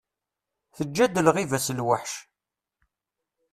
[0.75, 2.13] Teǧǧa-d lɣiba-s lweḥc.